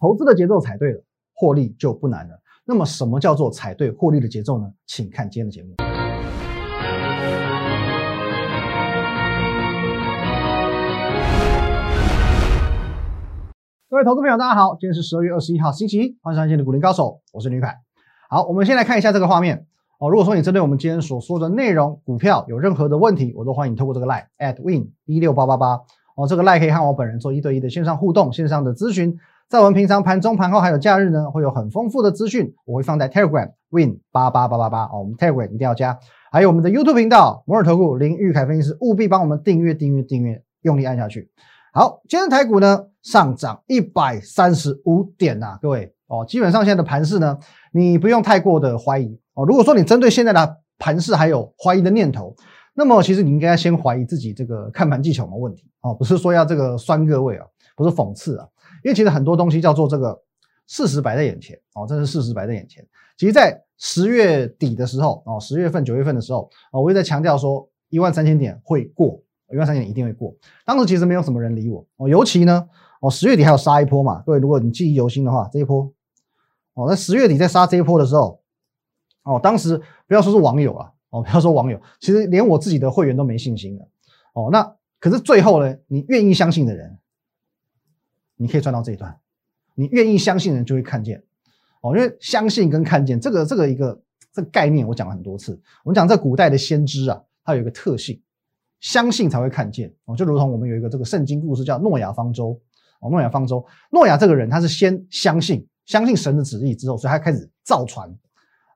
[0.00, 1.04] 投资的节奏踩对了，
[1.34, 2.40] 获利就不难了。
[2.64, 4.66] 那么什么叫做踩对获利的节奏呢？
[4.86, 5.74] 请看今天的节目。
[13.90, 17.76] 各位投资朋友，大家好，今天是十二月二十一号，星期一，欢迎收看的股林高手，我是林凯。
[18.30, 19.66] 好，我们先来看一下这个画面
[19.98, 20.08] 哦。
[20.08, 25.78] 如果说你针对我们今天所说的内容股票有任何的问题，我都欢迎透过这个 line at win 一六八八八
[26.16, 29.18] 哦，这个 line 可以和我本人做一对一的线上互动、线上的咨询。
[29.50, 35.98] 在我们平常盘中、盘后还有假日呢，会有很丰富的资讯，我会放在 Telegram win 八八八八八哦，我们 Telegram 一定要加。
[36.30, 41.32] 还有我们的 YouTube 频道摩尔投顾林玉凯分析师，务必帮我们订阅、订阅、订阅，用力按下去。
[41.72, 47.36] 好，今天台股呢上涨一百三十五点呐，各位哦，基本上现在的盘势呢，
[47.72, 49.44] 你不用太过的怀疑哦。
[49.44, 52.32] 如果说你针对现在的盘势还有怀疑的念头，
[52.74, 57.44] 那么其实你应该先怀疑自己这个看盘技巧的问题哦，不是说要这个酸各位啊，
[57.74, 58.46] 不是讽刺啊，
[58.82, 60.22] 因为其实很多东西叫做这个
[60.66, 62.86] 事实摆在眼前哦，这是事实摆在眼前。
[63.16, 69.22] 其实，在十月底的时候哦，十月份、九月份的时候哦，我也在强调说一万三千点会过。
[69.52, 70.32] 一万三千点一定会过，
[70.64, 72.68] 当时其实没有什么人理我哦，尤其呢
[73.00, 75.92] 哦十月底还有杀一波嘛，各位如果你记忆犹新的话，这一波
[76.74, 78.40] 哦在十月底在杀这一波的时候
[79.24, 83.88] 哦，当时不要说是网友啊哦，不要说网友，其实连我自己的会员都没信心了
[84.34, 86.96] 哦，那可是最后呢，你愿意相信的人，
[88.40, 89.14] 你可以赚到这一段，
[89.74, 91.22] 你愿意相信的人就会看见
[91.82, 94.00] 哦，因为相信跟看见这个这个一个
[94.32, 98.20] 这个概念我讲了很多次，我们讲在古代的先知啊，它有一个特性。
[98.80, 102.58] 相信才会看见哦，就如同我们有一个这个圣经故事叫诺亚方舟
[103.00, 108.08] 哦，诺亚方舟，诺亚这个人他是先相信相信神的旨意之后，所以他开始造船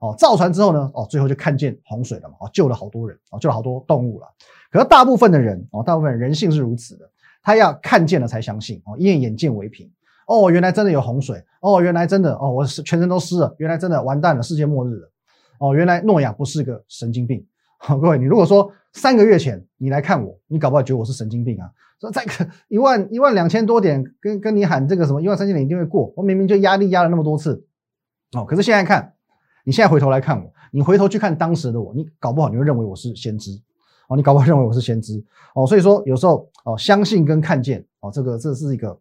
[0.02, 4.26] 哦，造船之后呢哦，最后就看见洪水了嘛哦，救了好多人哦，救了好多动物了。
[4.70, 7.10] 可是大部分的人哦，大部分人性是如此的，
[7.44, 9.88] 他要看见了才相信哦，因为眼见为凭。
[10.26, 11.44] 哦，原来真的有洪水。
[11.60, 15.12] 哦，原来真的哦，我是全身都湿了，原来真的完蛋了，世界末日了。
[15.58, 17.46] 哦，原来诺亚不是个神经病。
[17.78, 21.70] 好，各位，你如果说三个月前你来看我，你搞不好觉得我是神经病啊？
[22.00, 22.24] 说再
[22.68, 27.66] 一万一万两千多点，跟跟你喊这个什么一万三千点一定会过，我明明就压力压了那么多次，
[28.32, 29.14] 哦，可是现在看，
[29.64, 33.50] 你现在回头来看我，你回头去看当时的我，你搞不好你会认为我是先知，
[34.08, 35.22] 哦，你搞不好认为我是先知，
[35.54, 38.98] 哦，所以说有时候哦，相信跟看见，哦，这个这是一个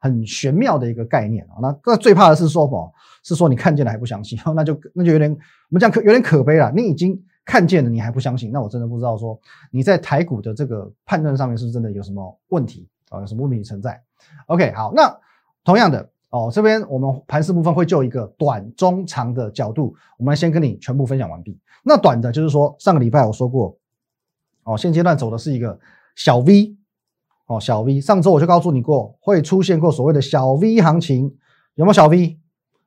[0.00, 1.58] 很玄妙的一个概念啊。
[1.60, 2.92] 那那最怕的是说哦？
[3.22, 5.38] 是说你看见了还不相信， 那就那就有点我
[5.70, 7.22] 们讲可有点可悲了，你已经。
[7.42, 9.36] 看见了你还不相信，那我真的不知道说
[9.72, 13.18] 你在台股的这个判断上面是不是真的有什么问题啊？
[13.18, 14.00] 有什么问题存在
[14.46, 15.12] ？OK，好，那
[15.64, 21.58] 同样的哦，这边我们盘势部分会就一个短、中、长的角度，我们先跟你全部分享完毕。
[21.82, 23.76] 那短的就是说上个礼拜我说过
[24.70, 25.76] 哦，现阶段走的是一个
[26.14, 26.76] 小 V
[27.46, 28.00] 哦，小 V。
[28.00, 31.24] 上周我就告诉你过会出现过所谓的小 V 行情，
[31.74, 32.38] 有没有小 V？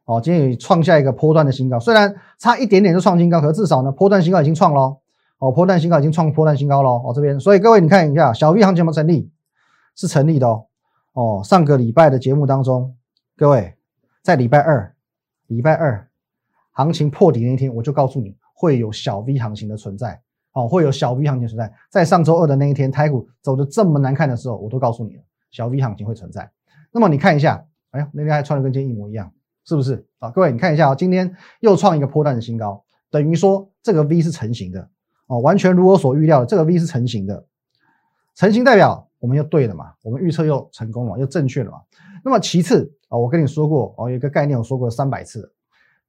[0.05, 4.97] 哦，今天也创下一个波段的新高，虽然差一点点就创新高，可至少呢，波段新高已经创了。
[5.39, 6.89] 哦，波段新高已经创波段新高了。
[6.89, 9.29] 哦，这边，所以各位你看一下，小 V 行情有没有成立？
[9.93, 10.65] 是成立的哦。
[11.11, 12.95] 哦，上个礼拜的节目当中，
[13.35, 13.73] 各位
[14.21, 14.95] 在礼拜二，
[15.47, 16.07] 礼拜二
[16.71, 20.21] 行情破底那天，我就告诉你会有小 V 行情的存在。
[20.53, 21.71] 哦，会有小 V 行情存在。
[21.89, 25.21] 在上周二的那一天，台股走的这么难看的时候，我都告诉你了，
[25.51, 26.49] 小 V 行情会存在。
[26.91, 29.31] 那么你看一下，哎呀，那天还穿的跟今天一模一样。
[29.65, 30.29] 是不是啊？
[30.29, 34.89] 各位，你看一下啊，今天又创一个破断的新高，等于说这个 V 是成型的
[35.27, 37.45] 哦，完全如我所预料的，这个 V 是成型的，
[38.35, 41.77] 成型代表我们又对了嘛，我们预测又成功了，又正确了嘛。
[42.25, 45.49] 那么其次啊，我跟你说过哦，有一个概念我说过三百次，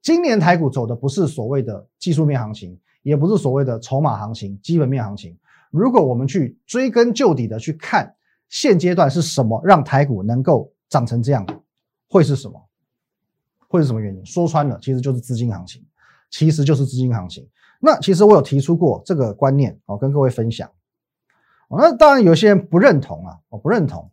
[0.02, 5.38] 今年台股走的不是所谓的技术面行情，也不是所谓的筹码行情、基本面行情。
[5.70, 8.14] 如果我们去追根究底的去看
[8.48, 11.46] 现阶段是什么让台股能够长成这样，
[12.08, 12.60] 会是什么？
[13.68, 14.24] 会是什么原因？
[14.24, 15.84] 说穿了，其实就是资金行情，
[16.30, 17.48] 其实就是资金行情。
[17.80, 20.70] 那其实我有提出过这个观念，哦，跟各位分享。
[21.68, 24.10] 那当然有些人不认同啊，我不认同。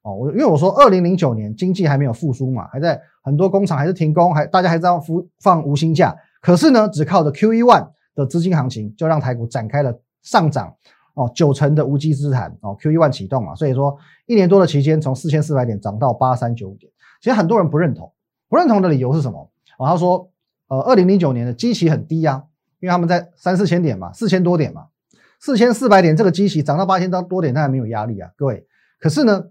[0.00, 4.88] 哦，我因为我说二零零九年经济还没有复苏嘛，还在很多工厂还是停工，还大家还在
[5.38, 6.16] 放无薪假。
[6.40, 10.74] 可是呢，只靠着 Q E one 的资金行情，就让台股展开了上涨
[11.14, 12.76] 哦，九成的无稽之谈哦。
[12.80, 16.90] Q E one 启动嘛，所以说一年多的期间，从四千四百点涨到八三九五点。
[17.20, 18.12] 其实很多人不认同。
[18.48, 19.50] 不认同的理由是什么？
[19.78, 20.30] 哦，他说，
[20.68, 22.44] 呃，二零零九年的基期很低呀，
[22.80, 24.88] 因为他们在三四千点嘛，四千多点嘛，
[25.40, 28.66] 四千四百点这个基期涨到八千多点，那还没有压力啊，各位。
[29.00, 29.42] 可是呢，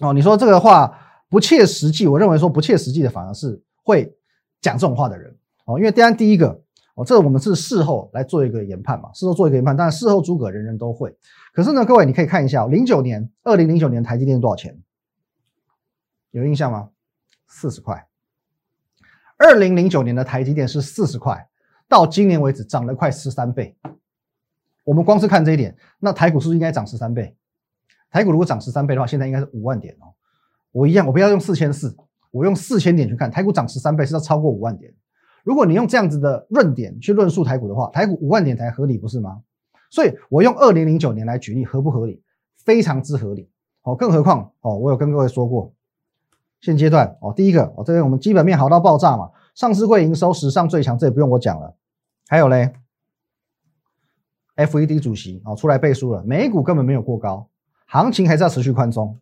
[0.00, 0.98] 哦，你说这个话
[1.30, 4.12] 不切实际，我认为说不切实际的反而是会
[4.60, 5.32] 讲这种话的人
[5.64, 6.60] 哦，因为当然第一个，
[6.96, 11.14] 哦，这我们是事后来做一个研判嘛，事后做一个研判，但事后诸葛人人都会。
[11.52, 14.80] 可是呢，各位你可以看一下，零九年，二零零九年台积电多少钱？
[16.30, 16.88] 有印象吗？
[17.46, 18.08] 四十块。
[19.36, 21.46] 二零零九年的台积电是四十块，
[21.86, 23.76] 到今年为止涨了快十三倍。
[24.84, 27.36] 我们光是看这一点，那台股是不是应该涨十三倍？
[28.10, 30.14] 台股如果涨十三倍的话，现在应该是五万点哦。
[30.72, 31.94] 我一样，我不要用四千四，
[32.30, 34.94] 我用四千点去看，台股涨十三倍是要超过五万点。
[35.46, 39.42] 如果你用这样子的论点去论述台股的话，台股五万点才合理，不是吗？
[39.92, 42.20] 所以我用二零零九年来举例，合不合理？
[42.64, 43.48] 非常之合理。
[43.82, 45.72] 哦，更何况哦，我有跟各位说过。
[46.60, 51.76] 现阶段哦，第一个哦，这边我们基本面好到爆炸嘛，上市会营收史上最强，这也不用我讲了。
[52.26, 52.72] 还有嘞
[54.56, 57.48] ，FED 主席哦出来背书了，美股根本没有过高，
[57.86, 59.20] 行情还是要持续宽松。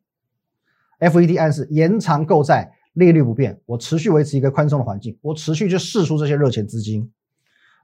[1.00, 7.12] FED 暗示延长购债，利率不变，我持续维持一个宽松的环境，我持续去释出这些热钱资金。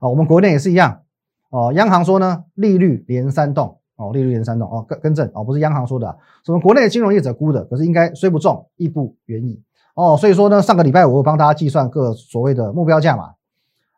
[0.00, 1.02] 啊，我们国内也是一样
[1.50, 3.76] 哦，央行说呢，利率连三动。
[3.96, 9.60] 哦，利率连三动哦，更更正哦，不是央行说的，什么国内金融业者估的，可是应该虽不重，亦不远矣
[9.94, 10.16] 哦。
[10.16, 13.24] 所以说呢，上个礼拜我帮大家计算各所谓的目标价嘛。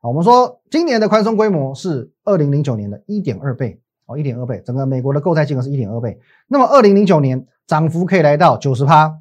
[0.01, 6.19] 啊，我们说今年的宽松规模是二零零九年的一点二倍哦，一点二倍，整个美国的购债金额是一点二倍。
[6.49, 9.17] 那么二零零九年涨幅可以来到九十趴，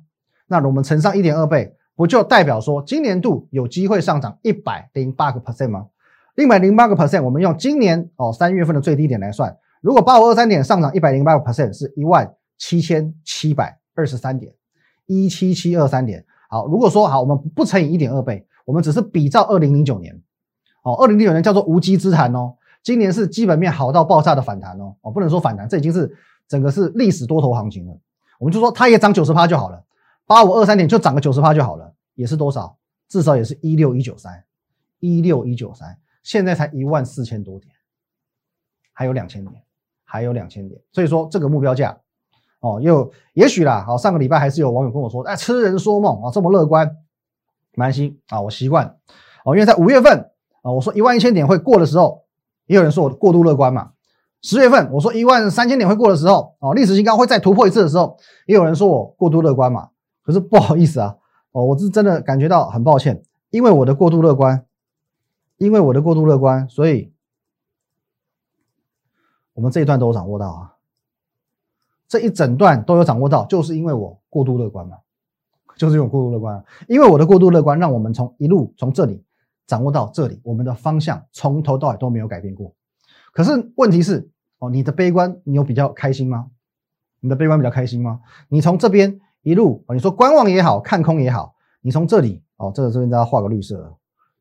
[0.47, 5.86] 那我们乘上一点二倍，不就代表说今年度有机会上涨一百零八个 percent 吗？
[6.36, 9.56] 一百零八个 percent，我们用今年哦三月份的最低点来算。
[9.81, 14.51] 如果八五二三点上涨一百零八个 percent 是一万七千七百二十三点，
[15.06, 16.25] 一七七二三点。
[16.50, 20.19] 好，如果说好，我们不乘以一点二倍，我们只是比照二零零九年，
[20.81, 26.12] 哦，二零零九年叫做无稽之谈哦，今年是基本面好到爆炸的反弹哦，哦，不能说反弹，这已经是
[26.48, 27.95] 整个是历史多头行情了。
[28.39, 29.83] 我们就说它也涨九十趴就好了，
[30.25, 31.80] 八五二三点就涨个九十趴就好了，
[32.15, 32.77] 也是多少？
[33.07, 34.43] 至少也是一六一九三，
[34.99, 37.73] 一六一九三，现在才一万四千多点，
[38.93, 39.63] 还有两千点。
[40.03, 41.97] 还有两千点，所以说这个目标价
[42.59, 43.81] 哦，又也许啦。
[43.87, 46.97] 好，上个礼拜还是有网友跟我说，哎，痴人说梦啊，这么乐观，
[47.75, 48.97] 蛮心啊，我习惯
[49.45, 50.29] 哦，因为在五月份
[50.63, 52.25] 啊，我说一万一千点会过的时候，
[52.65, 53.93] 也有人说我过度乐观嘛。
[54.41, 58.17] 十月份我说一万三千点会过的时候，哦，历史新高会再突破一次的时候，
[58.47, 59.91] 也有人说我过度乐观嘛。
[60.23, 61.15] 可是不好意思啊，
[61.51, 64.65] 哦，我是真的感觉到很抱歉，因为我的过度乐观，
[65.57, 67.12] 因为我的过度乐观，所以。
[69.53, 70.75] 我们这一段都有掌握到啊，
[72.07, 74.98] 这一整段都有掌握到，就是因为我过度乐观嘛，
[75.75, 79.24] 就是因为过度乐观，因为我的过度乐观，让我们从一路从这里
[79.68, 82.74] 掌握到这里，我们的方向从头到尾都没有改变过。
[83.33, 86.50] 可是问题是，哦，你的悲观，你有比较开心吗？
[87.19, 88.21] 你的悲观比较开心吗？
[88.48, 93.97] 你从这边一路，你说观望也好看空也好，你从这里，哦，这个这边大家画个绿色，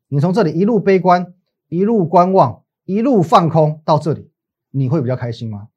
[0.07, 1.33] 你从这里一路悲观，
[1.69, 4.29] 一路观望，一路放空到这里。
[4.73, 5.67] 你会比较开心吗？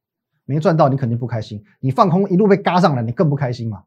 [0.44, 1.65] 没赚到，你肯定不开心。
[1.81, 3.82] 你放空一路被嘎上来，你更不开心嘛。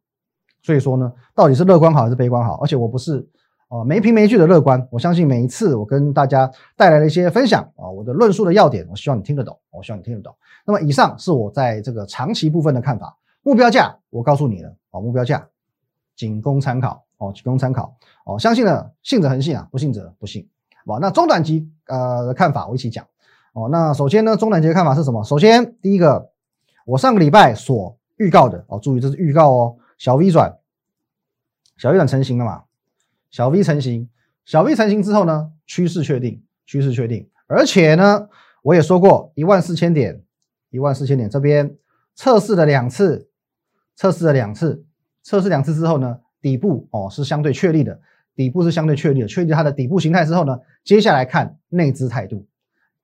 [0.64, 2.56] 所以说呢，到底是乐观好还是悲观好？
[2.56, 3.26] 而且我不是
[3.70, 4.86] 哦没凭没据的乐观。
[4.92, 9.58] 我相信每一次我跟大家带来的一些分享啊，我的论述的要点，我希望你听得懂。
[9.72, 10.36] 我希望你听得懂。
[10.66, 13.16] 那么以上是我在这个长期部分的看法。
[13.44, 15.48] 目标价我告诉你了目标价
[16.16, 18.40] 仅供参考哦，仅供参考哦。
[18.40, 20.50] 相信呢信者恒信啊，不信者不信。
[20.86, 23.06] 好，那中短期呃看法我一起讲。
[23.54, 25.24] 哦，那首先呢，中短期的看法是什么？
[25.24, 26.32] 首先，第一个，
[26.86, 30.60] 我上个礼拜所预告的哦，注意这是预告哦，小 V 转，
[31.76, 32.64] 小 V 转成型了嘛？
[33.32, 34.10] 小 V 成型，
[34.46, 38.30] 小 V 成型之后呢，趋势确定，趋势确定，而且呢，
[38.62, 40.24] 我也说过一万四千点，
[40.70, 41.76] 一万四千点这边
[42.14, 43.30] 测试了两次，
[43.96, 44.86] 测试了两次，
[45.28, 48.00] 测试两次之后呢，底部哦是相对确立的，
[48.34, 52.48] 底部是相对确立的，确立它的底部形态之后呢，接下来看内资态度。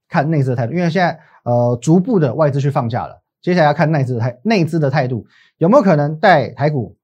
[0.08, 5.26] 看内资的态度，因为现在呃逐步的外资去放假了，接下来要看内资的态内资的态度
[5.58, 6.96] 有没有可能带台股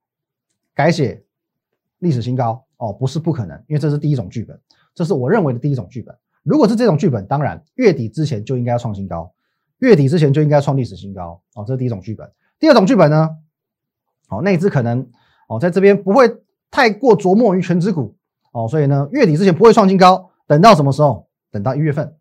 [0.73, 1.21] 改写
[1.97, 2.93] 历史新高哦？
[2.93, 4.57] 不是不可能，因为这是第一种剧本，
[4.95, 6.15] 这是我认为的第一种剧本。
[6.43, 9.33] 如果是这种剧本，当然月底之前就应该要创新高，
[9.79, 12.31] 月底之前就应该创历史新高哦，这是第一种剧本。
[12.59, 13.29] 第二种剧本呢？
[14.29, 15.05] 哦，内资可能
[15.48, 16.31] 哦在这边不会
[16.71, 18.15] 太过琢磨于全指股
[18.51, 21.27] 哦，所以呢月底之前不会创新高，等到什么时候？
[21.51, 22.15] 等到一月份。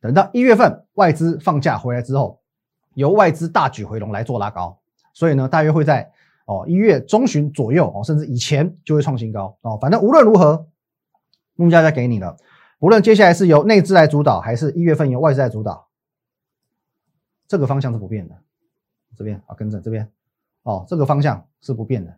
[0.00, 2.40] 等到一月份外资放假回来之后，
[2.94, 4.76] 由外资大举回笼来做拉高，
[5.14, 6.10] 所以呢，大约会在
[6.44, 9.78] 哦一月中旬左右哦，甚至以前就会创新高哦。
[9.80, 10.66] 反正无论如何，
[11.54, 12.36] 目标价给你了，
[12.80, 15.86] 无论接下来是由内资来主导，还是一月份由外资来主导，
[17.46, 18.34] 这个方向是不变的。
[19.16, 20.10] 这边啊，跟着这边
[20.62, 22.16] 哦，这个方向是不变的，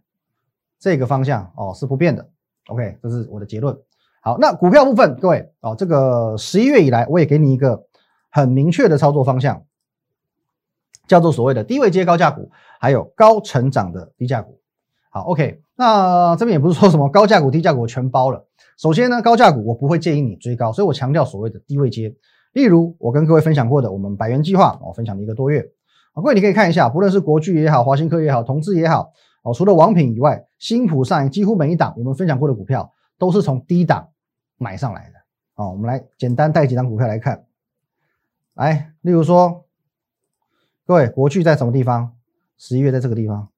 [0.78, 2.28] 这个方向哦是不变的。
[2.68, 3.76] OK，这是我的结论。
[4.22, 7.86] 好，那股票部分，各位哦，这个十一月以来，我也给你一个
[8.30, 9.64] 很明确的操作方向，
[11.06, 14.60] 叫做所谓的低位接高价股，还有高成长的低价股。
[15.10, 18.46] 好，OK，那这边也不是说什么高价股、低价股全包了。
[18.78, 22.14] 首先呢，高价股我不会建议你追高，所以我强调所谓的低位接。
[22.52, 25.70] 例如我跟各位分享过的，我们百元计划，我分享了一个多月。
[26.14, 34.08] 啊，各位你可以看一下，不论是国巨也好，华新科也好，同志也好，哦，除了王品以外，新普上几乎每一档我们分享过的股票都是从低档
[34.56, 35.18] 买上来的。
[35.56, 37.44] 哦，我们来简单带几张股票来看。
[38.54, 39.66] 来，例如说，
[40.86, 42.16] 各位国巨在什么地方？
[42.56, 43.48] 十一月在这个地方，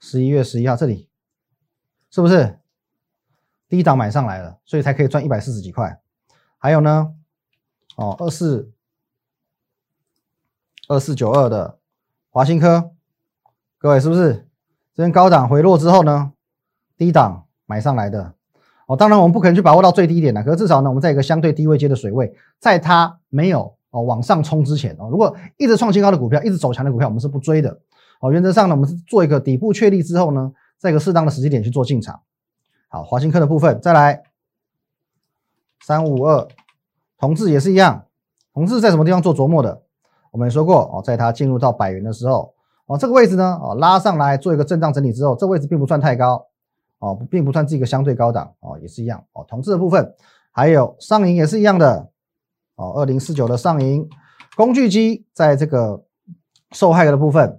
[0.00, 1.08] 十一月十一号这里，
[2.10, 2.58] 是不是
[3.68, 6.00] 低档买上来了，所以才可以赚一百四十几块？
[6.58, 7.14] 还有呢，
[7.94, 8.72] 哦，二四
[10.88, 11.78] 二四九二的
[12.30, 12.90] 华新科，
[13.78, 14.46] 各位是不是
[14.94, 16.32] 这边高档回落之后呢，
[16.96, 18.34] 低档买上来的？
[18.86, 23.74] 哦，当然我们不可能去把握到最低点的，可是至少呢，我们在一个相对低位阶的水位，在它没有。
[23.90, 27.80] 哦，往上冲之前哦，如果一直创新高的股票，一直走强的股票，我们是不追的。
[28.20, 32.20] 哦，原则上呢，我们是做一个底部确立之后呢，在一个适当的时机点去做进场。
[32.88, 34.24] 好，华新科的部分再来
[35.80, 36.46] 三五二，
[37.16, 38.04] 同志也是一样，
[38.52, 39.82] 同志在什么地方做琢磨的？
[40.36, 42.52] 我们说过哦，在它进入到百元的时候，
[42.84, 46.46] 哦，这个位置呢，哦，拉上来做一个震荡整理之后，这位置并不算太高，
[46.98, 49.24] 哦，并不算是一个相对高档，哦，也是一样。
[49.32, 50.14] 哦，同质的部分
[50.50, 52.10] 还有上影也是一样的。
[52.74, 54.06] 哦，二零四九的上影
[54.56, 56.04] 工具机在这个
[56.72, 57.58] 受害的部分，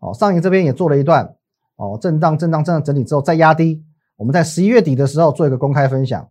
[0.00, 1.36] 哦，上影这边也做了一段
[1.76, 3.80] 哦，震荡、震荡、震荡整理之后再压低。
[4.16, 6.28] 我们在十一月底的时候做一个公开分享，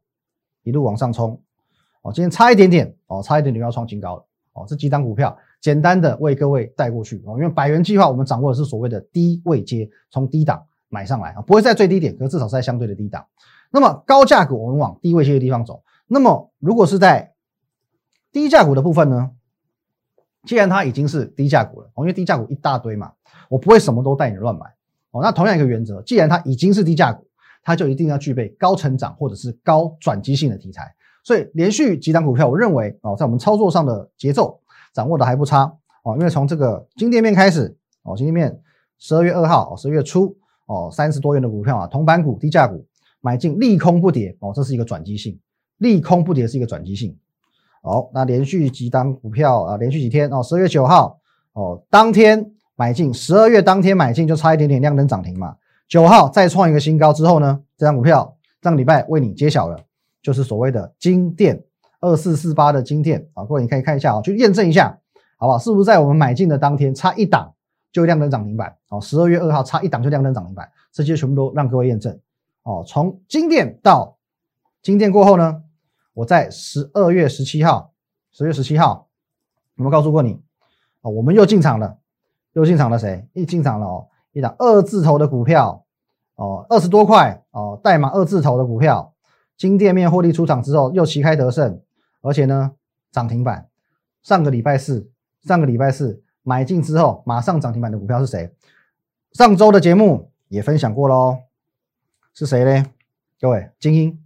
[0.63, 1.41] 一路往上冲。
[2.01, 4.25] 哦，今天差一点点，哦，差一点点要创新高了。
[4.51, 7.21] 哦，这几张股票简单的为各位带过去。
[7.25, 13.25] 哦，因为百元计划我们掌握的是所谓的低位接，从低档买上来啊，不会在最低点，可是至少在相对的低档。
[13.71, 15.83] 那么高价股我们往低位接的地方走。
[16.07, 17.33] 那么如果是在
[18.31, 19.31] 低价股的部分呢？
[20.45, 23.11] 既然它已经是低价股了，哦，因为低价股一大堆嘛，
[23.49, 24.65] 我不会什么都带你乱买，
[25.11, 27.27] 哦，那同样一个原则，既然它已经是低价股，
[27.63, 30.95] 它就一定要具备高成长或者是高转机性的题材。
[31.21, 34.57] 所以连续几档股票，我认为哦，在我们操作上的节奏
[34.97, 35.71] 掌握的还不差
[36.03, 38.59] 哦，因为从这个金店面开始哦，金店面
[38.97, 40.35] 十二月二号，十二月初
[40.65, 42.83] 哦，三十多元的股票啊，铜板股、低价股
[43.21, 45.39] 买进，利空不跌哦，这是一个转机性，
[45.77, 47.15] 利空不跌是一个转机性。
[47.83, 51.19] 好，那连续几单股票啊，连续几天哦，十二月九号
[51.53, 52.43] 哦，当天
[52.75, 55.55] 买进，十二月当天买进就差一点点亮灯涨停嘛。
[55.87, 59.79] 九号再创一个新高之后呢，这张股票上礼拜为你揭晓了，
[60.23, 61.63] 就是所谓的金店
[61.99, 64.99] 二四四八的金店啊，各位你可以看一下啊，去验证一下，
[65.37, 65.57] 好不好？
[65.57, 67.53] 是不是在我们买进的当天差一档
[67.91, 68.75] 就亮灯涨停板？
[68.89, 72.19] 哦，十二月二号差一档就亮灯涨停板，这些全部都让各位验证
[72.63, 72.83] 哦。
[72.85, 74.17] 从金店到
[74.81, 75.63] 金店过后呢？
[76.13, 77.91] 我在十二月十七号，
[78.31, 79.07] 十月十七号，
[79.75, 80.39] 有没有告诉过你
[81.01, 81.09] 啊？
[81.09, 81.97] 我们又进场了，
[82.53, 83.27] 又进场了谁？
[83.33, 85.85] 一进场了哦，一档二字头的股票
[86.35, 89.13] 哦，二十多块哦，代码二字头的股票，
[89.57, 91.79] 金店面获利出场之后又旗开得胜，
[92.21, 92.71] 而且呢
[93.11, 93.67] 涨停板。
[94.23, 95.09] 上个礼拜四，
[95.43, 98.53] 上个礼拜四买进之后马上涨停板的股票是谁？
[99.33, 101.37] 上周的节目也分享过喽，
[102.33, 102.85] 是谁呢？
[103.39, 104.19] 各位，精英，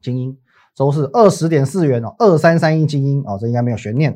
[0.00, 0.38] 精英。
[0.74, 4.12] 周是二十点四元哦，二三三一精英哦，这应该没有悬念，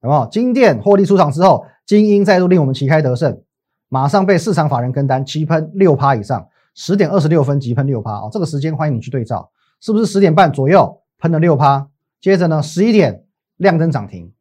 [0.00, 0.24] 有没有？
[0.30, 3.42] 金店获利出场之后，精英再度令我们旗开得胜，
[3.88, 11.88] 马上被市场法人跟单急喷六趴以上，十点二十六分急喷六趴哦，这个时间欢迎你去对照，是不是十点半左右喷了六趴？
[12.20, 13.24] 接着呢，十一点
[13.56, 14.32] 亮灯涨停，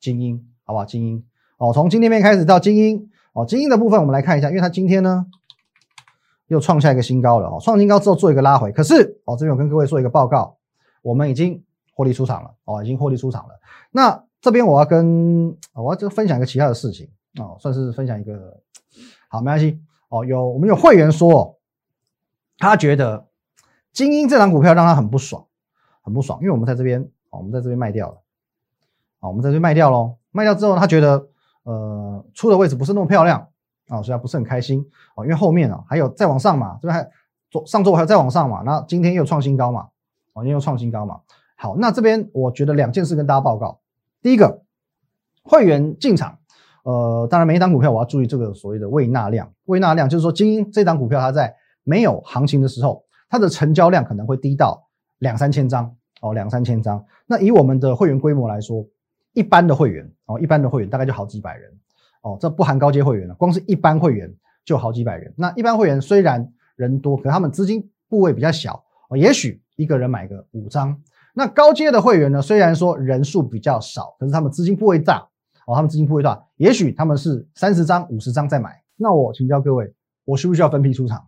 [0.00, 0.84] 精英好不好？
[0.84, 1.24] 精英
[1.58, 5.26] 哦，从今天面开始到精英哦，精英的部分我们来看一下，因为它今天呢
[6.48, 10.56] 又创下一个新高了哦，创新高之后做一个拉回，可是哦，这边我跟各位做一个报告。
[11.02, 13.60] 我们已经获利出场了哦，已经获利出场了。
[13.90, 17.06] 那这边我要跟我要就分享一个其他的事情
[17.38, 18.58] 哦，算是分享一个
[19.28, 19.78] 好，没关系
[20.08, 20.24] 哦。
[20.24, 21.58] 有我们有会员说，
[22.56, 23.26] 他觉得
[23.92, 25.46] 精英这档股票让他很不爽，
[26.04, 28.22] 很不爽，因为我们在这边，我们在这边卖掉了，
[29.18, 30.14] 啊，我们在这边卖掉喽。
[30.30, 31.26] 卖掉之后，他觉得
[31.64, 33.48] 呃出的位置不是那么漂亮
[33.88, 34.84] 啊，所以他不是很开心
[35.16, 37.10] 啊，因为后面啊还有再往上嘛，这边还
[37.50, 39.88] 昨上周还有再往上嘛，那今天又创新高嘛。
[40.34, 41.20] 哦，因为创新高嘛。
[41.56, 43.78] 好，那这边我觉得两件事跟大家报告。
[44.20, 44.62] 第一个，
[45.44, 46.36] 会员进场，
[46.82, 49.48] 呃，当然每一档股票我要注意这个所谓的未纳量。
[49.66, 54.84] 未纳量就是说，精英这档股票它在没有行情的时候，它的成交量可能会低到
[55.18, 57.04] 两三千张哦，两三千张。
[57.26, 58.86] 那以我们的会员规模来说，
[59.32, 61.70] 一般的会员哦，一般的会员大概就好几百人
[62.22, 64.32] 哦，这不含高阶会员了，光是一般会员
[64.64, 65.32] 就好几百人。
[65.36, 69.60] 那一般会员虽然人多，可他们资金部位比较小哦，也许。
[69.76, 70.96] 一个人买个五张，
[71.34, 72.40] 那高阶的会员呢？
[72.40, 75.18] 虽然说人数比较少，可是他们资金部位大
[75.66, 78.80] 哦，他们资金部位大，也许他们是三十张、五十张在买。
[78.94, 79.92] 那我请教各位，
[80.24, 81.26] 我需不需要分批出场？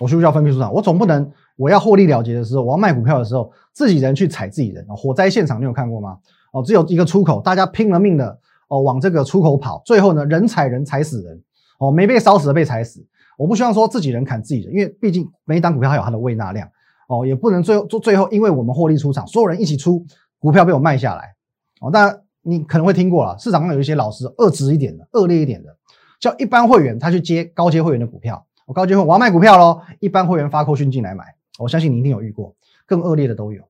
[0.00, 0.72] 我需不需要分批出场？
[0.72, 4.86] 我总不能我要获利了结的时候，我要卖股票的时候，自己人去踩自己人。
[4.88, 6.18] 火灾现场你有看过吗？
[6.52, 8.38] 哦，只有一个出口，大家拼了命的
[8.68, 11.42] 哦往这个出口跑，最后呢人踩人踩死人，
[11.78, 13.04] 哦没被烧死的被踩死。
[13.36, 16.68] 我不希望说自己人砍自己人，因为毕竟每一档股票还有它的胃纳量
[17.08, 20.04] 哦，也不能最后做最后因为我们获利出场，所有人一起出
[20.38, 21.34] 股票被我卖下来
[21.80, 21.90] 哦。
[21.90, 25.76] 当然你可能会听过了，市场上有一些老师恶质一点的、恶劣一点的，
[26.18, 31.24] 叫一般会员他去接高阶会员的股票，我高阶会我要卖股票喽，一般会员发扣讯进来买，
[31.58, 33.62] 我相信你一定有遇过，更恶劣的都有。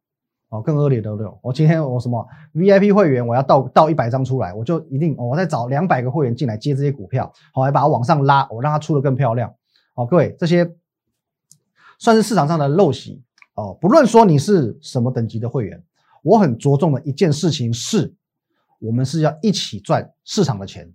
[0.49, 1.39] 哦，更恶劣的都有。
[1.41, 9.55] 我今天我什么 VIP 会员，我要倒倒一百张出来，我就一定我再找两百个会员进来接这些股票，好来把它往上拉，我让它出的更漂亮。
[9.95, 10.69] 好，各位这些
[12.01, 13.23] 算是市场上的陋习
[13.55, 13.79] 哦。
[13.81, 15.81] 不论说你是什么等级的会员，
[16.25, 18.13] 我很着重的一件事情是，
[18.81, 20.91] 我们是要一起赚市场的钱，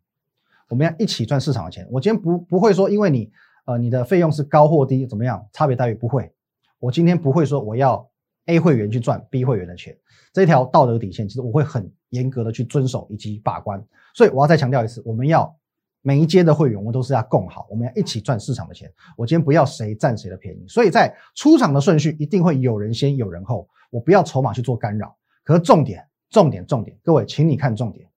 [0.68, 1.88] 我们要一起赚市场的钱。
[1.90, 3.32] 我今天不不会说，因为你
[3.66, 6.32] 呃你的费用是高或低怎么样，差别待遇不会。
[6.80, 8.10] 我今天不会说我要。
[8.48, 9.98] A 会员去赚 B 会员的钱，
[10.34, 13.82] 这条道德底线，其实我会很严格的去遵守以及把关。
[14.14, 15.58] 所以我要再强调一次，我们要
[16.02, 18.92] 每一阶的会员，我们都是要共好，我们要一起赚市场的钱。
[19.16, 25.16] 我今天不要谁占谁的便宜，所以在出场的顺序一定会有人先有人后，我不要筹码去做干扰。
[25.46, 28.10] 可是重点，重点，重点，各位，请你看重点。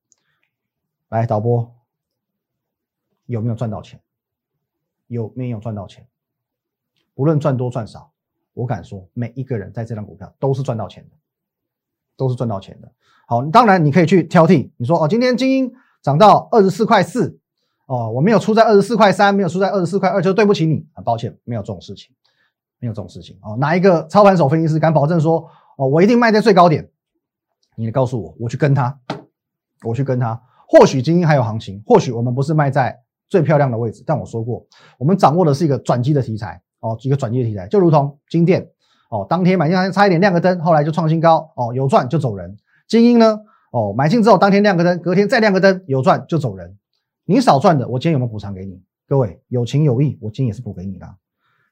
[1.07, 1.73] 来，导播，
[3.27, 3.97] 有没有赚到钱？
[5.07, 6.07] 有没有赚到钱？
[7.15, 8.11] 无论赚多赚少。
[8.53, 11.15] 我敢说，每一个人在这张股票都是赚到钱的，
[12.15, 12.91] 都是赚到钱的。
[13.27, 15.71] 好，当然你可以去挑剔，你说哦，今天精英
[16.01, 17.39] 涨到二十四块四，
[17.85, 22.15] 哦，我没有出在二十四块三，没有出在二十四块二，就对不起你，很抱歉，没有这种事情，
[22.79, 23.37] 没有这种事情。
[23.43, 25.47] 哦，哪一个操盘手分析师敢保证说，
[25.77, 26.89] 哦，我一定卖在最高点？
[27.75, 28.99] 你告诉我，我去跟他，
[29.83, 30.41] 我去跟他。
[30.67, 34.65] 或许精英还有行情，或许我们不是卖在最漂亮的位置，但我说过，
[34.97, 36.61] 我们掌握的是一个转机的题材。
[36.79, 38.69] 哦，一个转机的题材，就如同金店
[39.09, 42.55] 哦，当天买进差一点亮个灯，后来就创新高哦，有赚就走人。
[42.87, 43.39] 精英呢，
[43.71, 46.77] 哦，买进之后当天亮个灯，隔天再亮个灯，有赚就走人。
[47.25, 48.79] 你少赚的，我今天有没有补偿给你？
[49.07, 51.07] 各位有情有义，我今天也是补给你的。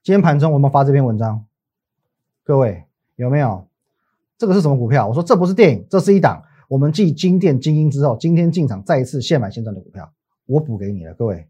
[0.03, 1.45] 今天盘中我们发这篇文章，
[2.43, 3.67] 各位有没有？
[4.39, 5.07] 这个是什么股票？
[5.07, 10.11] 我说这不是电影，这是一档我们继金店精英之后，今天进场再一次现买现赚的股票，
[10.45, 11.13] 我补给你了。
[11.13, 11.47] 各位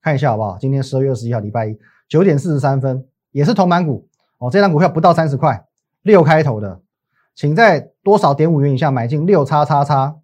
[0.00, 0.58] 看一下好不好？
[0.58, 1.78] 今天十二月二十一号，礼拜一。
[2.08, 4.50] 九点四十三分，也是同板股哦。
[4.50, 5.66] 这张股票不到三十块，
[6.02, 6.82] 六开头的，
[7.34, 10.20] 请在多少点五元以下买进六叉叉叉。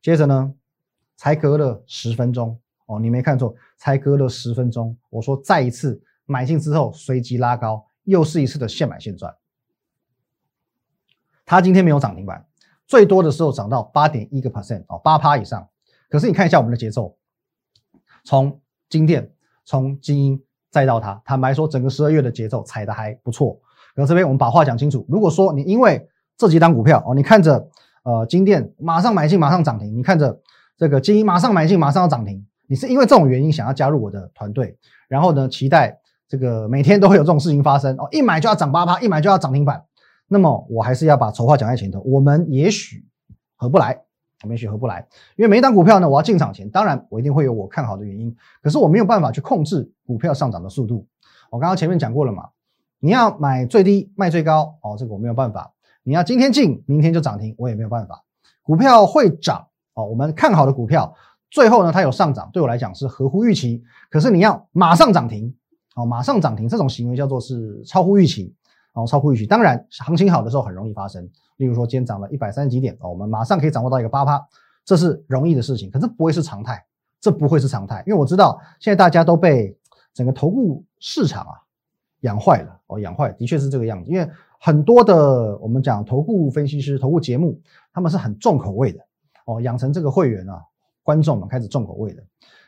[0.00, 0.54] 接着呢，
[1.16, 4.96] 才隔了十分钟哦，你没看错，才隔了十分钟。
[5.10, 9.32] 我说再一次买进之后随即拉高，又是一次的现买现赚。
[11.44, 12.46] 它今天没有涨停板，
[12.86, 15.68] 最多的时候涨到八点一个 percent 哦，八趴以上。
[16.12, 17.16] 可是你看一下我们的节奏，
[18.22, 19.32] 从金店，
[19.64, 20.40] 从精英。
[20.72, 23.60] 再到它，坦白说，整个十二月的节奏踩的还不错。
[23.94, 27.68] 然后这边我们把话讲清楚，如果说你因为这几单股票哦，你看着
[28.04, 30.40] 呃金店马上买进马上涨停，你看着
[30.78, 34.74] 这个金马上买进马上要涨停，你是因为这种原因想要加入我的团队，
[35.08, 39.84] 然后呢期待这个每天都会有这种事情发生哦，一买就要涨八趴，一买就要涨停板，
[40.26, 43.04] 那么我还是要把丑话讲在前头，我们也许
[43.56, 44.00] 合不来。
[44.42, 51.06] 我们也许合不来，因为每一档股票呢，我要进场前，当然我一定会有我看好的原因，可是我没有办法去控制股票上涨的速度。
[51.50, 52.48] 我刚刚前面讲过了嘛，
[52.98, 55.72] 你要买最低卖最高，哦，这个我没有办法。
[56.02, 58.24] 你要今天进，明天就涨停，我也没有办法。
[58.62, 61.14] 股票会涨，哦，我们看好的股票，
[61.50, 63.82] 最后呢它有上涨，对我来讲是合乎预期。
[64.10, 65.54] 可是你要马上涨停，
[65.94, 68.52] 哦，马上涨停这种行为叫做是超乎预期，
[68.92, 69.46] 然哦，超乎预期。
[69.46, 71.28] 当然行情好的时候很容易发生。
[71.56, 74.44] 例如说，今天涨了一百三十几点哦，我们马上可以掌握到一个八趴，
[74.84, 76.84] 这是容易的事情，可是不会是常态，
[77.20, 79.76] 这不会是常态，因为我知道现在大家都被
[80.12, 81.54] 整个投顾市场啊
[82.20, 84.28] 养坏了哦，养坏的确是这个样子，因为
[84.58, 87.60] 很多的我们讲投顾分析师、投顾节目，
[87.92, 88.98] 他们是很重口味的
[89.46, 90.60] 哦，养成这个会员啊
[91.04, 92.22] 观众们开始重口味的，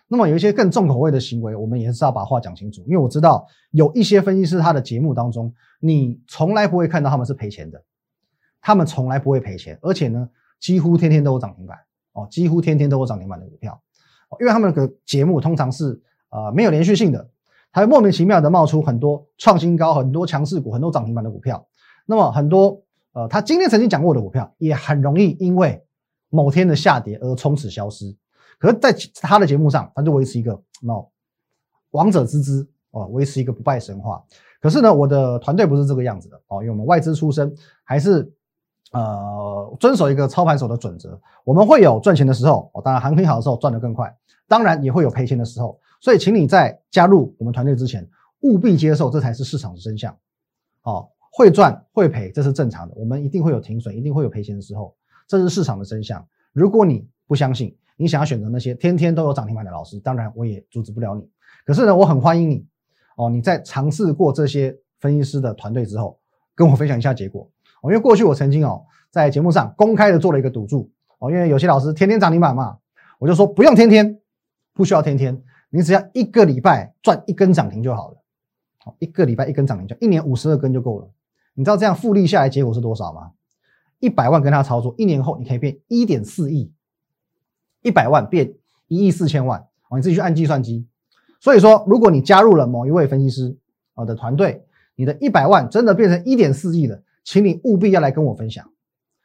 [0.09, 7.83] 那么有一些更重口味的行为，我们也是要把话讲清楚，因为我知道有一些分析师他的节目当中，你从来不会看到他们是赔钱的。
[8.61, 10.27] 他们从来不会赔钱，而且呢，
[10.59, 11.77] 几乎天天都有涨停板
[12.12, 13.79] 哦，几乎天天都有涨停板的股票，
[14.40, 17.29] 因为他们的节目通常是呃没有连续性的，
[17.73, 21.67] 它会莫名其妙的冒出很多创新高、很多强势股、很多涨停板的股票。
[22.07, 25.85] 那么很多呃，他今天曾经讲过的股票，也很容易因为
[26.31, 28.17] 某天的下跌而从此消失。
[28.59, 30.53] 可是，在他的节目上，他就维持一个
[30.87, 31.09] 哦
[31.90, 34.25] 王者之姿哦，维持一个不败神话。
[34.61, 38.33] 可是呢，我的团队不是这个样子的哦，因为我们外资出身，还是。
[38.93, 48.09] 呃，遵守一个操盘手的准则，我们会有赚钱的时候，哦，当然行情好的时候赚得更快，当然也会有赔钱的时候，所以请你在加入我们团队之前，
[48.43, 50.17] 务必接受，这才是市场的真相。
[50.85, 54.95] 哦，会赚会赔，这是正常的，我们一定会有停损，一定会有赔钱的时候，
[55.27, 56.25] 这是市场的真相。
[56.53, 61.28] 如果你不相信，你想要选择那些天天都有涨停板的老师，当然我也阻止不了你。
[61.64, 62.66] 可是呢，我很欢迎你
[63.16, 66.18] 哦，你在尝试过这些分析师的团队之后，
[66.54, 67.48] 跟我分享一下结果。
[67.83, 72.78] 哦，因为过去我曾经哦在节目上公开的做了一个赌注哦，因为有些老师天天涨停板嘛，
[73.18, 74.20] 我就说不用天天，
[74.72, 78.16] 不需要天天，你只要一个礼拜赚一根涨停就好了。
[78.78, 81.09] 好，一个礼拜一根涨停就一年五十二根就够了。
[81.54, 83.30] 你知道这样复利下来结果是多少吗？
[84.00, 86.72] 一百万跟他操作，一年后你可以变一点四亿。
[87.85, 88.53] 一百万变
[88.88, 90.85] 一亿四千万哦，你自己去按计算机。
[91.38, 93.57] 所以说，如果你加入了某一位分析师
[93.94, 94.64] 啊的团队，
[94.97, 98.68] 你的一百万真的变成一点四亿了，请你务必要来跟我分享。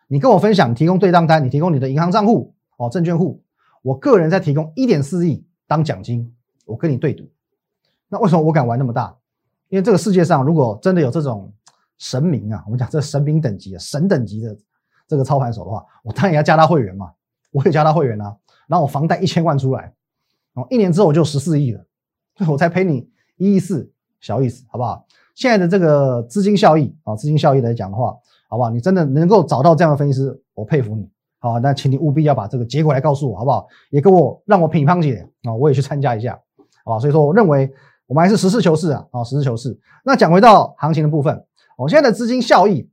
[0.07, 3.41] 你跟我分享，提供对账单，你提供你的银行账户哦，证券户，
[3.81, 7.29] 我个人在提供一点四亿当奖金，我跟你对赌。
[8.09, 9.15] 那为什么我敢玩那么大？
[9.69, 11.53] 因为这个世界上如果真的有这种
[11.99, 14.57] 神明啊，我们讲这神明等级啊、神等级的
[15.07, 17.11] 这个操盘手的话，我当然要加他会员嘛，
[17.51, 18.35] 我也加他会员啊。
[18.69, 19.91] 然后我房贷一千万出来，
[20.53, 21.83] 哦，一年之后我就十四亿了，
[22.47, 25.03] 我才赔你一亿四，小意思，好不好？
[25.33, 28.15] 现在的这个资金效益啊，资金效益来讲的话，
[28.47, 28.69] 好不好？
[28.69, 33.67] 你真的能够找到这样的分析师，我佩服你，好，那请你务必要把这个结果来告诉我，好不好？
[33.89, 36.39] 也给我让我品乓姐啊，我也去参加一下，
[36.85, 36.99] 好吧？
[36.99, 37.71] 所以说，我认为
[38.05, 39.75] 我们还是实事求是啊，啊，实事求是。
[40.05, 41.43] 那讲回到行情的部分，
[41.75, 42.87] 我现在的资金效益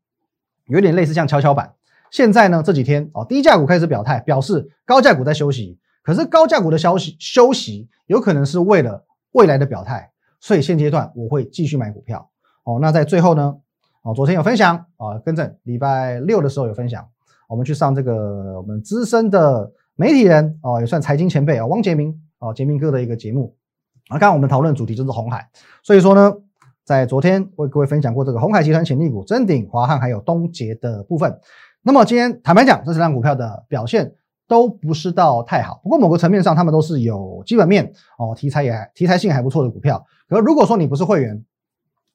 [0.69, 1.75] 有点类似像跷跷板。
[2.17, 5.79] 现在呢，这几天哦，低价股开始表态，表示高价股在休息。
[6.03, 12.27] 可是高价股的消息休息，有可能是为了未来的表态，所以现阶段我会继续买股票。
[12.65, 13.55] 哦，那在最后呢，
[14.01, 17.07] 哦，昨天有分享啊，跟着礼拜六的时候有分享，
[17.51, 23.55] 我们去上这个我们资深的媒体人哦，也算财经前辈啊，汪杰明哦，杰明哥的一个节目。
[24.09, 25.47] 啊，刚刚我们讨论主题就是红海，
[25.83, 26.33] 所以说呢，
[26.83, 31.39] 在昨天为各位分享过这个红海集团潜力股真鼎、华汉还有东杰的部分。
[31.87, 34.13] 那么今天坦白讲，这三档股票的表现
[34.49, 35.81] 都不是到太好。
[35.85, 40.05] 不过某个层面上，他们都是有基本面哦，题材也题材性还不错的股票。
[40.29, 41.45] 可如果说你不是会员，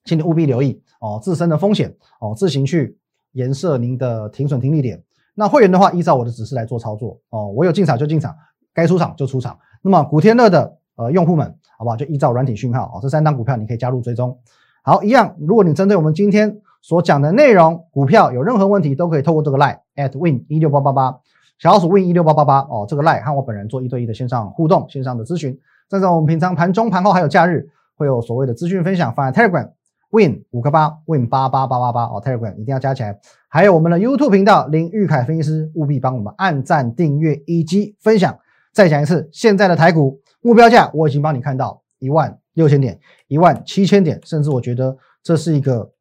[0.04, 2.98] 请你务必留意哦自身的风险哦，自行去
[3.32, 5.02] 颜色您的停损停利点。
[5.36, 8.36] 那会员的话，依照我的指示来做操作哦，我有进场就进场，
[8.74, 9.58] 该出场就出场。
[9.82, 11.96] 那么古天乐的呃用户们，好不好？
[11.96, 14.38] 就依照软体讯号哦，这三档股票你可以加入追踪。
[14.84, 16.60] 好，一样，如果你针对我们今天。
[16.82, 21.20] 所讲的内容，股票有任何问题都可以透过这个 line at win 一六八八八，
[21.60, 25.56] 小老鼠 win 一六八八八哦，这个 line 和我本人做一对一的线上互动、线上的咨询。
[25.88, 29.70] 再在我们平常盘中、盘后还有假日，会有所谓的资讯分享放在 Telegram
[30.10, 33.20] win 五个八 win 八八八八八哦，Telegram 一定要加起来。
[33.48, 38.36] 还有我们的 YouTube 频道林玉凯分析师，务必帮我们按赞、订阅以及分享。
[38.74, 45.92] 再讲一次，现在的台股目标价我已经帮你看到一万六千点、一万七千点，甚至我觉得这是一个。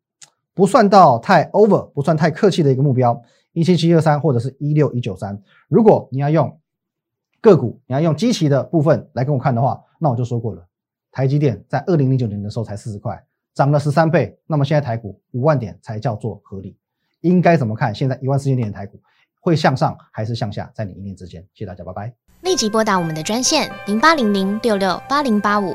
[0.60, 3.18] 不算到太 over，不算太客气的一个目标，
[3.54, 5.42] 一七七二三或者是一六一九三。
[5.68, 6.60] 如果你要用
[7.40, 10.62] 个股，你要用基期的部分来跟我看的话，那我就说过了，
[11.10, 13.18] 台积电在二零零九年的时候才四十块，
[13.54, 14.38] 涨了十三倍。
[14.46, 16.76] 那么现在台股五万点才叫做合理，
[17.22, 17.94] 应该怎么看？
[17.94, 19.00] 现在一万四千点的台股
[19.40, 20.70] 会向上还是向下？
[20.74, 21.40] 在你一念之间。
[21.54, 22.12] 谢谢大家，拜拜。
[22.42, 25.74] 立即拨打我们的专线零八零零六六八零八五。